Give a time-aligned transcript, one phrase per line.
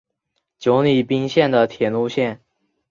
[0.57, 2.41] 久里滨线的铁路线。